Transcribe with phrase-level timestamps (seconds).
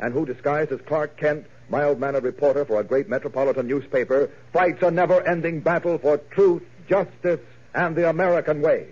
[0.00, 4.82] and who, disguised as Clark Kent, mild mannered reporter for a great metropolitan newspaper, fights
[4.82, 7.40] a never ending battle for truth, justice,
[7.74, 8.88] and the American way.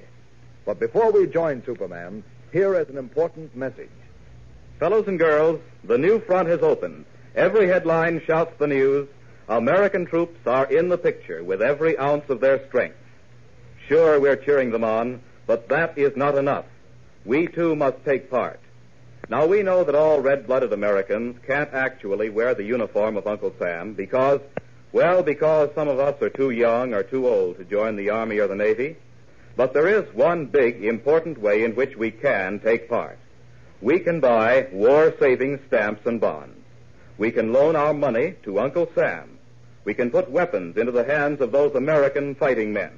[0.64, 3.90] But before we join Superman, here is an important message.
[4.78, 7.04] Fellows and girls, the new front has opened.
[7.34, 9.08] Every headline shouts the news.
[9.48, 12.96] American troops are in the picture with every ounce of their strength.
[13.88, 16.64] Sure, we're cheering them on, but that is not enough.
[17.24, 18.60] We too must take part.
[19.28, 23.94] Now we know that all red-blooded Americans can't actually wear the uniform of Uncle Sam
[23.94, 24.40] because,
[24.92, 28.38] well, because some of us are too young or too old to join the Army
[28.38, 28.96] or the Navy.
[29.56, 33.18] But there is one big, important way in which we can take part.
[33.80, 36.58] We can buy war-saving stamps and bonds.
[37.16, 39.38] We can loan our money to Uncle Sam.
[39.84, 42.92] We can put weapons into the hands of those American fighting men.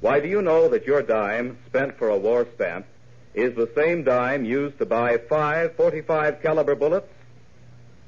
[0.00, 2.86] Why, do you know that your dime spent for a war stamp
[3.34, 7.08] is the same dime used to buy five 45 caliber bullets?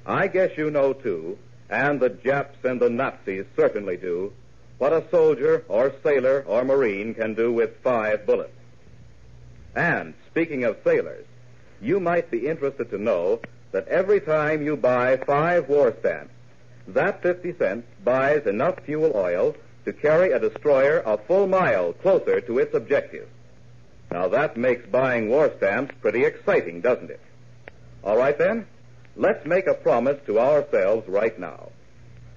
[0.06, 1.38] I guess you know too,
[1.70, 4.32] and the Japs and the Nazis certainly do,
[4.78, 8.52] what a soldier or sailor or marine can do with five bullets.
[9.74, 11.26] And speaking of sailors,
[11.80, 13.40] you might be interested to know
[13.72, 16.32] that every time you buy five war stamps,
[16.88, 22.40] that 50 cents buys enough fuel oil to carry a destroyer a full mile closer
[22.42, 23.28] to its objective.
[24.14, 27.20] Now that makes buying war stamps pretty exciting, doesn't it?
[28.04, 28.64] All right then,
[29.16, 31.70] let's make a promise to ourselves right now.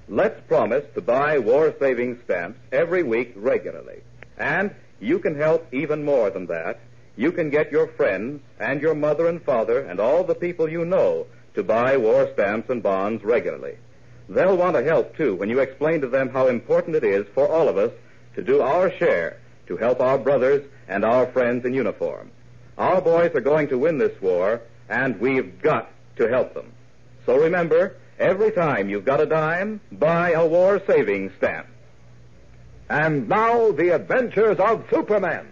[0.10, 4.02] Let's promise to buy war saving stamps every week regularly.
[4.40, 6.80] And you can help even more than that.
[7.16, 10.84] You can get your friends and your mother and father and all the people you
[10.84, 13.78] know to buy war stamps and bonds regularly.
[14.28, 17.48] They'll want to help too when you explain to them how important it is for
[17.48, 17.92] all of us
[18.34, 19.38] to do our share
[19.68, 22.32] to help our brothers and our friends in uniform.
[22.78, 26.72] Our boys are going to win this war, and we've got to help them.
[27.26, 31.68] So remember, every time you've got a dime, buy a war saving stamp.
[32.90, 35.48] And now, the adventures of Superman.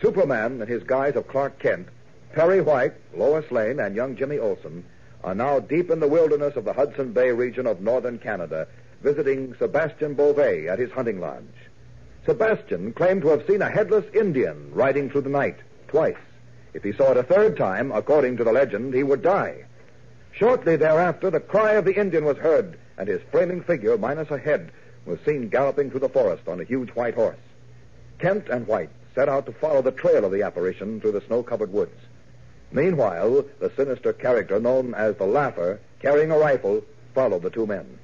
[0.00, 1.88] Superman, and his guise of Clark Kent,
[2.32, 4.84] Perry White, Lois Lane, and young Jimmy Olsen
[5.24, 8.68] are now deep in the wilderness of the Hudson Bay region of northern Canada,
[9.02, 11.42] visiting Sebastian Beauvais at his hunting lodge.
[12.26, 15.56] Sebastian claimed to have seen a headless Indian riding through the night
[15.86, 16.16] twice.
[16.74, 19.64] If he saw it a third time, according to the legend, he would die.
[20.32, 24.38] Shortly thereafter, the cry of the Indian was heard, and his flaming figure, minus a
[24.38, 24.72] head,
[25.06, 27.38] was seen galloping through the forest on a huge white horse.
[28.18, 31.72] Kent and White set out to follow the trail of the apparition through the snow-covered
[31.72, 31.96] woods.
[32.72, 37.98] Meanwhile, the sinister character known as the Laugher, carrying a rifle, followed the two men.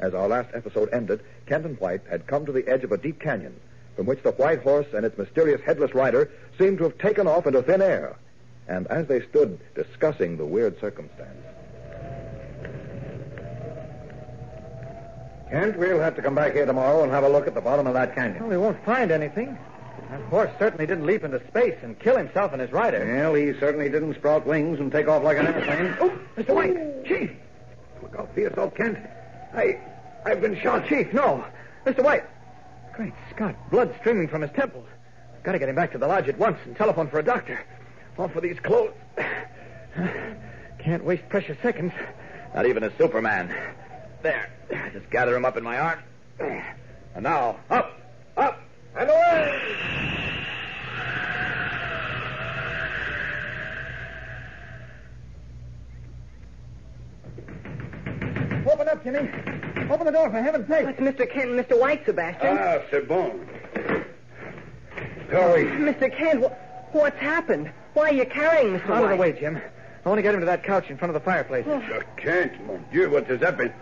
[0.00, 2.98] As our last episode ended, Kent and White had come to the edge of a
[2.98, 3.54] deep canyon
[3.96, 7.46] from which the white horse and its mysterious headless rider seemed to have taken off
[7.46, 8.16] into thin air.
[8.66, 11.30] And as they stood discussing the weird circumstance.
[15.50, 17.86] Kent, we'll have to come back here tomorrow and have a look at the bottom
[17.86, 18.40] of that canyon.
[18.40, 19.56] Well, we won't find anything.
[20.10, 23.04] That horse certainly didn't leap into space and kill himself and his rider.
[23.04, 25.96] Well, he certainly didn't sprout wings and take off like an airplane.
[26.00, 26.54] Oh, Mr.
[26.54, 27.04] White!
[27.04, 27.30] Chief!
[28.02, 28.98] Look out for yourself, Kent.
[29.54, 29.78] I,
[30.24, 30.86] I've been shot.
[30.88, 31.44] Chief, no.
[31.86, 32.02] Mr.
[32.02, 32.24] White!
[32.92, 34.86] Great Scott, blood streaming from his temples.
[35.42, 37.60] Gotta get him back to the lodge at once and telephone for a doctor.
[38.18, 38.94] Off for these clothes.
[40.78, 41.92] Can't waste precious seconds.
[42.54, 43.54] Not even a Superman.
[44.22, 44.50] There.
[44.92, 46.02] Just gather him up in my arms.
[46.38, 47.94] And now, up,
[48.96, 49.74] and away!
[59.18, 59.90] Open.
[59.90, 60.86] Open the door, for heaven's sake.
[60.88, 61.30] It's Mr.
[61.30, 61.78] Kent and Mr.
[61.78, 62.58] White, Sebastian.
[62.58, 63.46] Ah, c'est bon.
[65.30, 65.64] Hurry.
[65.64, 66.14] Mr.
[66.16, 67.70] Kent, wh- what's happened?
[67.94, 68.90] Why are you carrying Mr.
[68.90, 69.34] Out of the White?
[69.34, 69.60] way, Jim.
[70.04, 71.64] I want to get him to that couch in front of the fireplace.
[71.64, 72.02] Mr.
[72.16, 73.72] Kent, mon Dieu, what has happened?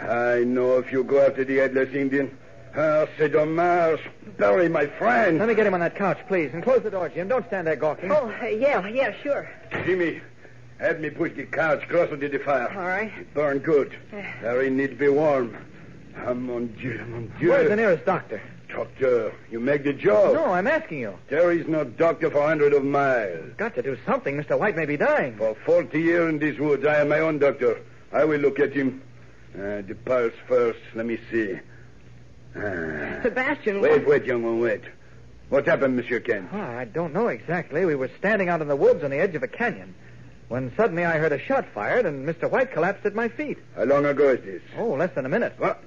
[0.00, 2.36] I know if you go after the headless Indian.
[2.76, 4.00] Ah, c'est dommage.
[4.38, 5.38] Perry, my friend.
[5.38, 7.28] Let me get him on that couch, please, and close the door, Jim.
[7.28, 8.10] Don't stand there gawking.
[8.10, 9.48] Oh, uh, yeah, yeah, sure.
[9.86, 10.20] Jimmy,
[10.84, 12.68] have me push the couch closer to the fire.
[12.68, 13.10] All right.
[13.18, 13.96] It burn good.
[14.10, 15.56] Perry need be warm.
[16.16, 17.50] Ah, mon Dieu, mon Dieu.
[17.50, 18.40] Where's the nearest doctor?
[18.68, 20.34] Doctor, you make the job.
[20.34, 21.18] No, I'm asking you.
[21.28, 23.54] There is no doctor for hundreds of miles.
[23.56, 24.36] Got to do something.
[24.36, 24.58] Mr.
[24.58, 25.36] White may be dying.
[25.36, 27.80] For 40 years in these woods, I am my own doctor.
[28.12, 29.00] I will look at him.
[29.54, 30.80] Uh, the pulse first.
[30.94, 31.58] Let me see.
[32.56, 33.22] Ah.
[33.22, 33.80] Sebastian.
[33.80, 34.82] Wait, wait, young one, wait.
[35.48, 36.48] What happened, Monsieur Kent?
[36.52, 37.84] Oh, I don't know exactly.
[37.84, 39.94] We were standing out in the woods on the edge of a canyon
[40.48, 42.50] when suddenly I heard a shot fired and Mr.
[42.50, 43.58] White collapsed at my feet.
[43.76, 44.62] How long ago is this?
[44.78, 45.54] Oh, less than a minute.
[45.58, 45.82] What?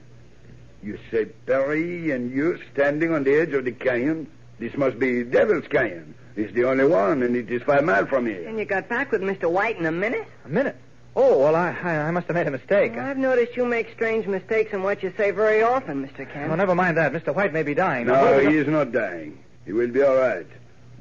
[0.83, 4.27] You say Perry and you standing on the edge of the canyon?
[4.59, 6.15] This must be Devil's Canyon.
[6.36, 8.48] It's the only one, and it is five miles from here.
[8.48, 9.50] And you got back with Mr.
[9.50, 10.27] White in a minute?
[10.45, 10.75] A minute?
[11.15, 12.94] Oh, well, I, I, I must have made a mistake.
[12.95, 16.31] Well, I've noticed you make strange mistakes in what you say very often, Mr.
[16.31, 16.51] Kent.
[16.51, 17.12] Oh, never mind that.
[17.12, 17.33] Mr.
[17.33, 18.06] White may be dying.
[18.06, 19.39] No, he is not dying.
[19.65, 20.45] He will be all right.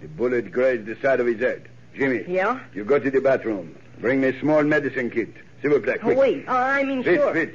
[0.01, 1.69] The bullet grazed the side of his head.
[1.97, 2.61] Jimmy, Yeah?
[2.75, 3.75] you go to the bathroom.
[4.01, 5.31] Bring me a small medicine kit.
[5.63, 6.19] S'il vous plaît, Oh, quick.
[6.19, 6.45] wait.
[6.47, 7.33] Oh, I mean, Fit, sure.
[7.33, 7.55] fit.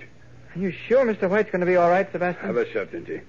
[0.56, 1.30] Are you sure Mr.
[1.30, 2.46] White's going to be all right, Sebastian?
[2.46, 3.22] Have a certainty.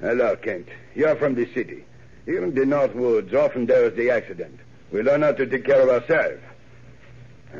[0.00, 0.68] Hello, Kent.
[0.94, 1.84] You're from the city.
[2.24, 4.58] Here in the North Woods, often there is the accident.
[4.90, 6.40] We learn how to take care of ourselves.
[7.54, 7.58] Ah.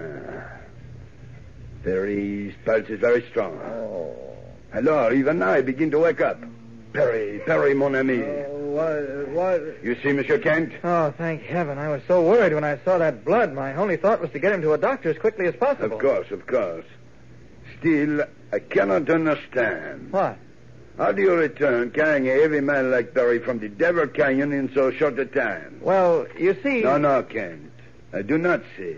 [1.84, 3.58] Perry's pulse is very strong.
[3.60, 4.16] Oh.
[4.72, 6.38] Hello, even now I begin to wake up.
[6.94, 8.22] Perry, Perry, mon ami.
[8.74, 9.84] What, what?
[9.84, 10.72] You see, Monsieur Kent?
[10.82, 11.78] Oh, thank heaven.
[11.78, 13.54] I was so worried when I saw that blood.
[13.54, 15.94] My only thought was to get him to a doctor as quickly as possible.
[15.94, 16.84] Of course, of course.
[17.78, 20.10] Still, I cannot understand.
[20.10, 20.38] What?
[20.98, 24.74] How do you return carrying a heavy man like Perry from the Devil Canyon in
[24.74, 25.78] so short a time?
[25.80, 26.82] Well, you see.
[26.82, 27.70] No, no, Kent.
[28.12, 28.96] I do not see.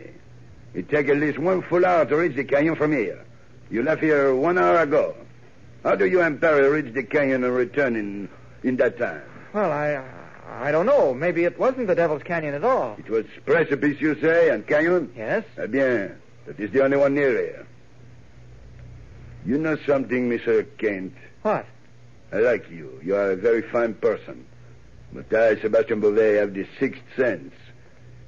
[0.73, 3.23] It takes at least one full hour to reach the canyon from here.
[3.71, 5.15] You left here one hour ago.
[5.83, 8.31] How do you and Perry reach the canyon and return in,
[8.63, 9.23] in that time?
[9.57, 10.05] Well, I.
[10.49, 11.15] I don't know.
[11.15, 12.95] Maybe it wasn't the Devil's Canyon at all.
[12.99, 15.13] It was precipice, you say, and canyon?
[15.17, 15.45] Yes?
[15.57, 17.67] Eh bien, that is the only one near here.
[19.47, 20.67] You know something, Mr.
[20.77, 21.15] Kent?
[21.41, 21.65] What?
[22.33, 23.01] I like you.
[23.03, 24.45] You are a very fine person.
[25.13, 27.55] But I, Sebastian Bouvet, have the sixth sense.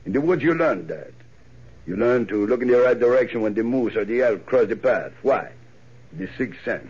[0.07, 1.13] In the woods, you learn that.
[1.87, 4.69] You learn to look in the right direction when the moose or the elk cross
[4.69, 5.13] the path.
[5.23, 5.51] Why?
[6.15, 6.89] The sixth sense.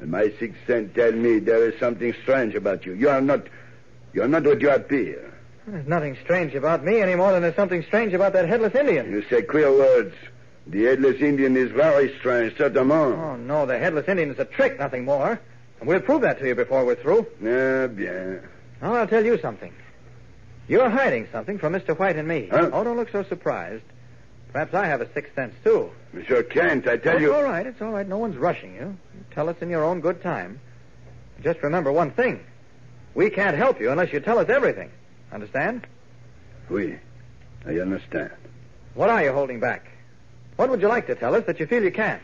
[0.00, 2.92] And my sixth sense tell me there is something strange about you.
[2.92, 3.46] You are not,
[4.12, 5.32] you are not what you appear.
[5.66, 9.10] There's nothing strange about me any more than there's something strange about that headless Indian.
[9.10, 10.14] You say queer words.
[10.66, 13.16] The headless Indian is very strange, certainement.
[13.18, 13.66] Oh, no.
[13.66, 15.40] The headless Indian is a trick, nothing more.
[15.78, 17.26] And we'll prove that to you before we're through.
[17.44, 18.42] Eh bien.
[18.82, 19.72] Now, I'll tell you something.
[20.68, 21.98] You're hiding something from Mr.
[21.98, 22.48] White and me.
[22.50, 22.70] Huh?
[22.72, 23.82] Oh, don't look so surprised.
[24.52, 25.90] Perhaps I have a sixth sense, too.
[26.12, 27.34] Monsieur Kent, I tell It's you.
[27.34, 27.66] all right.
[27.66, 28.06] It's all right.
[28.06, 28.80] No one's rushing you.
[29.14, 30.60] You Tell us in your own good time.
[31.42, 32.40] Just remember one thing.
[33.14, 34.90] We can't help you unless you tell us everything.
[35.32, 35.86] Understand?
[36.68, 36.98] Oui,
[37.66, 38.30] I understand.
[38.94, 39.90] What are you holding back?
[40.56, 42.22] What would you like to tell us that you feel you can't?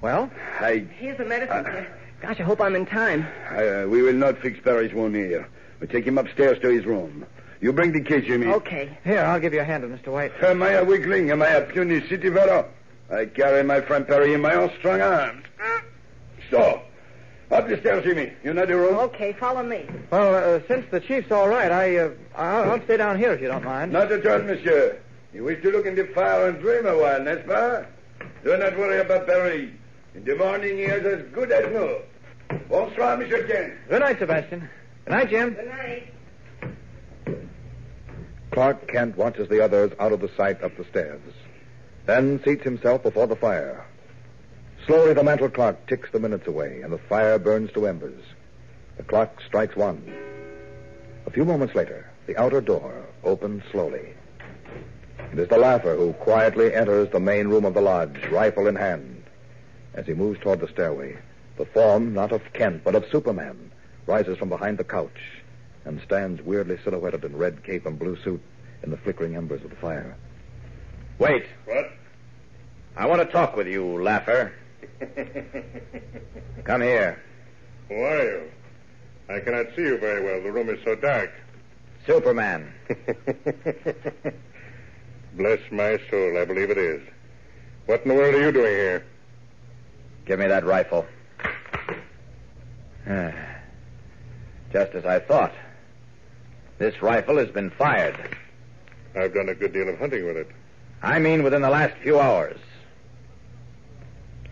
[0.00, 0.30] Well,
[0.60, 1.66] I, Here's the medicine.
[1.66, 1.84] Uh,
[2.20, 3.26] Gosh, I hope I'm in time.
[3.50, 5.48] I uh, we will not fix Perry's wound here.
[5.80, 7.26] We take him upstairs to his room.
[7.60, 8.46] You bring the key, Jimmy.
[8.46, 8.96] Okay.
[9.04, 10.08] here, I'll give you a hand Mr.
[10.12, 10.32] White.
[10.42, 11.30] Am I a weakling?
[11.30, 12.68] Am I a puny city fellow?
[13.10, 15.44] I carry my friend Perry in my own strong arms.
[16.50, 16.82] So,
[17.50, 18.32] up the stairs, Jimmy.
[18.42, 18.96] You know the room?
[18.96, 19.86] Okay, follow me.
[20.10, 23.40] Well, uh, since the chief's all right, I, uh, I'll, I'll stay down here if
[23.40, 23.92] you don't mind.
[23.92, 24.98] Not at all, monsieur.
[25.32, 27.86] You wish to look in the fire and dream a while, n'est-ce pas?
[28.42, 29.72] Do not worry about Perry.
[30.14, 31.98] In the morning, he is as good as new.
[32.68, 33.74] Bonsoir, Monsieur Kent.
[33.88, 34.68] Good night, Sebastian.
[35.04, 35.54] Good night, Jim.
[35.54, 36.12] Good night.
[38.52, 41.20] Clark Kent watches the others out of the sight up the stairs,
[42.06, 43.85] then seats himself before the fire.
[44.86, 48.22] Slowly, the mantel clock ticks the minutes away, and the fire burns to embers.
[48.96, 50.14] The clock strikes one.
[51.26, 54.14] A few moments later, the outer door opens slowly.
[55.32, 58.76] It is the laugher who quietly enters the main room of the lodge, rifle in
[58.76, 59.24] hand.
[59.94, 61.16] As he moves toward the stairway,
[61.56, 63.72] the form, not of Kent, but of Superman,
[64.06, 65.18] rises from behind the couch
[65.84, 68.40] and stands weirdly silhouetted in red cape and blue suit
[68.84, 70.16] in the flickering embers of the fire.
[71.18, 71.46] Wait.
[71.64, 71.90] What?
[72.96, 74.52] I want to talk with you, Laugher.
[76.64, 77.22] Come here.
[77.88, 78.50] Who are you?
[79.28, 80.42] I cannot see you very well.
[80.42, 81.30] The room is so dark.
[82.06, 82.72] Superman.
[85.34, 87.02] Bless my soul, I believe it is.
[87.86, 89.04] What in the world are you doing here?
[90.24, 91.06] Give me that rifle.
[93.08, 93.32] Ah.
[94.72, 95.52] Just as I thought.
[96.78, 98.36] This rifle has been fired.
[99.16, 100.50] I've done a good deal of hunting with it.
[101.02, 102.58] I mean within the last few hours.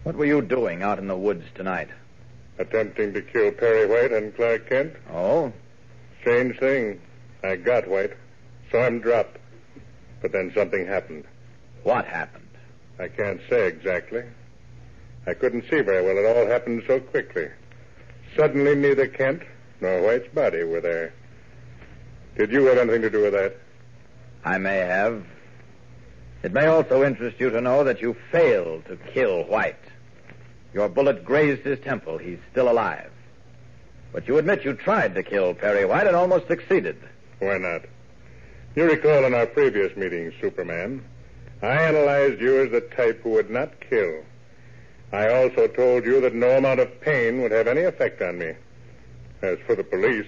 [0.04, 1.88] What were you doing out in the woods tonight?
[2.58, 4.92] Attempting to kill Perry White and Clark Kent.
[5.11, 5.50] Oh?
[6.20, 7.00] Strange thing.
[7.42, 8.12] I got White.
[8.70, 9.38] Saw him drop.
[10.20, 11.25] But then something happened.
[11.84, 12.49] What happened?
[12.99, 14.25] I can't say exactly.
[15.26, 16.18] I couldn't see very well.
[16.18, 17.49] It all happened so quickly.
[18.37, 19.42] Suddenly, neither Kent
[19.80, 21.14] nor White's body were there.
[22.37, 23.56] Did you have anything to do with that?
[24.44, 25.25] I may have.
[26.42, 29.76] It may also interest you to know that you failed to kill White.
[30.74, 32.18] Your bullet grazed his temple.
[32.18, 33.10] He's still alive.
[34.12, 36.96] But you admit you tried to kill Perry White and almost succeeded.
[37.38, 37.82] Why not?
[38.74, 41.04] You recall in our previous meeting, Superman,
[41.62, 44.24] I analyzed you as the type who would not kill.
[45.12, 48.52] I also told you that no amount of pain would have any effect on me.
[49.42, 50.26] As for the police,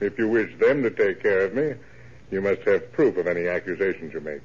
[0.00, 1.74] if you wish them to take care of me,
[2.30, 4.42] you must have proof of any accusations you make.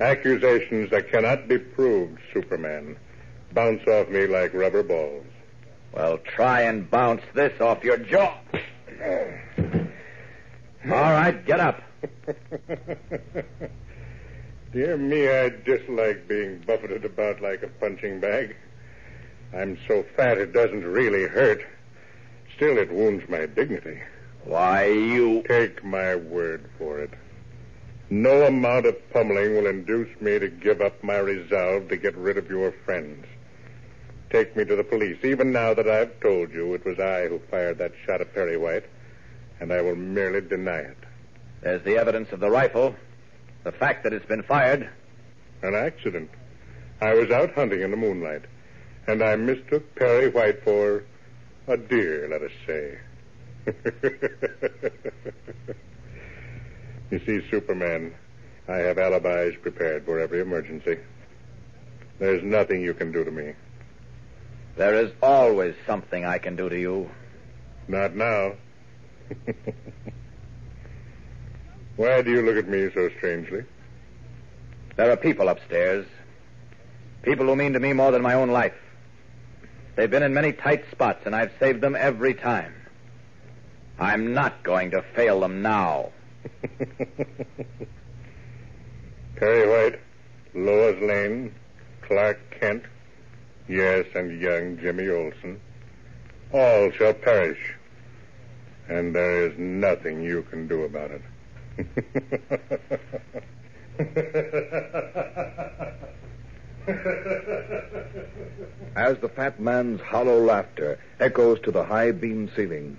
[0.00, 2.96] Accusations that cannot be proved, Superman,
[3.52, 5.26] bounce off me like rubber balls.
[5.92, 8.38] Well, try and bounce this off your jaw.
[10.84, 11.82] All right, get up.
[14.72, 18.54] Dear me, I dislike being buffeted about like a punching bag.
[19.54, 21.62] I'm so fat it doesn't really hurt.
[22.56, 23.98] Still, it wounds my dignity.
[24.44, 25.42] Why, you.
[25.48, 27.10] Take my word for it.
[28.10, 32.38] No amount of pummeling will induce me to give up my resolve to get rid
[32.38, 33.26] of your friends.
[34.30, 37.38] Take me to the police, even now that I've told you it was I who
[37.50, 38.84] fired that shot at Perry White,
[39.58, 40.98] and I will merely deny it.
[41.62, 42.94] There's the evidence of the rifle,
[43.64, 44.86] the fact that it's been fired.
[45.62, 46.30] An accident.
[47.00, 48.42] I was out hunting in the moonlight,
[49.06, 51.04] and I mistook Perry White for
[51.66, 52.98] a deer, let us say.
[57.10, 58.14] you see, Superman,
[58.68, 60.98] I have alibis prepared for every emergency.
[62.18, 63.54] There's nothing you can do to me.
[64.78, 67.10] There is always something I can do to you.
[67.88, 68.52] Not now.
[71.96, 73.64] Why do you look at me so strangely?
[74.94, 76.06] There are people upstairs.
[77.22, 78.76] People who mean to me more than my own life.
[79.96, 82.72] They've been in many tight spots, and I've saved them every time.
[83.98, 86.12] I'm not going to fail them now.
[89.34, 89.98] Perry White,
[90.54, 91.52] Lois Lane,
[92.02, 92.84] Clark Kent,
[93.68, 95.60] yes, and young Jimmy Olsen,
[96.52, 97.74] All shall perish.
[98.88, 101.22] And there is nothing you can do about it.
[108.96, 112.96] As the fat man's hollow laughter echoes to the high beam ceiling,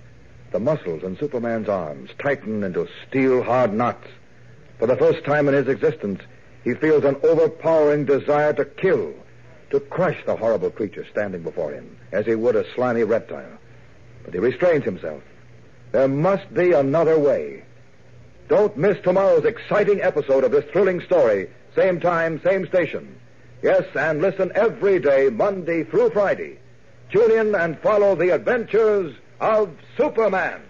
[0.52, 4.06] the muscles in Superman's arms tighten into steel hard knots.
[4.78, 6.20] For the first time in his existence,
[6.62, 9.12] he feels an overpowering desire to kill,
[9.70, 13.58] to crush the horrible creature standing before him, as he would a slimy reptile.
[14.24, 15.22] But he restrains himself.
[15.92, 17.64] There must be another way.
[18.48, 21.48] Don't miss tomorrow's exciting episode of this thrilling story.
[21.74, 23.20] Same time, same station.
[23.62, 26.58] Yes, and listen every day, Monday through Friday.
[27.12, 30.62] Tune in and follow the adventures of Superman.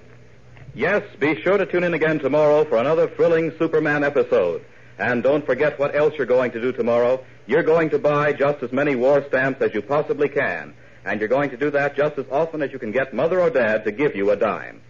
[0.74, 4.64] Yes, be sure to tune in again tomorrow for another thrilling Superman episode.
[4.98, 7.24] And don't forget what else you're going to do tomorrow.
[7.50, 10.72] You're going to buy just as many war stamps as you possibly can.
[11.04, 13.50] And you're going to do that just as often as you can get mother or
[13.50, 14.80] dad to give you a dime.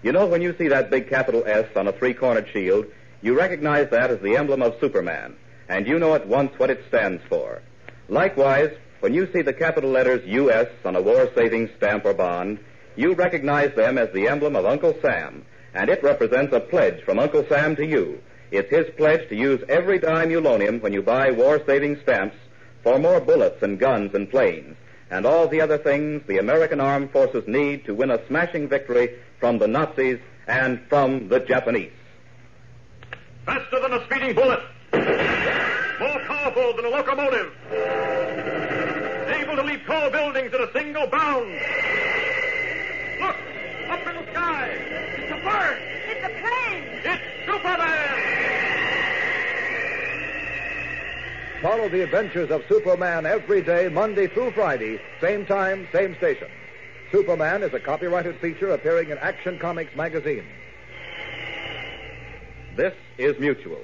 [0.00, 2.86] You know, when you see that big capital S on a three-cornered shield,
[3.20, 5.34] you recognize that as the emblem of Superman,
[5.68, 7.62] and you know at once what it stands for.
[8.08, 10.68] Likewise, when you see the capital letters U.S.
[10.84, 12.60] on a war savings stamp or bond,
[12.94, 15.44] you recognize them as the emblem of Uncle Sam,
[15.74, 18.22] and it represents a pledge from Uncle Sam to you.
[18.50, 22.00] It's his pledge to use every dime you loan him when you buy war saving
[22.02, 22.36] stamps
[22.82, 24.76] for more bullets and guns and planes
[25.10, 29.14] and all the other things the American armed forces need to win a smashing victory
[29.38, 31.92] from the Nazis and from the Japanese.
[33.46, 34.60] Faster than a speeding bullet.
[34.92, 37.52] More powerful than a locomotive.
[39.40, 41.52] Able to leap tall buildings in a single bound.
[43.20, 43.36] Look!
[43.90, 44.68] Up in the sky!
[45.18, 45.78] It's a bird!
[46.08, 46.84] It's a plane!
[47.04, 48.03] It's Superman!
[51.64, 56.46] Follow the adventures of Superman every day, Monday through Friday, same time, same station.
[57.10, 60.44] Superman is a copyrighted feature appearing in Action Comics magazine.
[62.76, 63.80] This is Mutual.